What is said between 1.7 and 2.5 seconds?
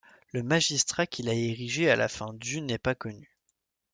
à la fin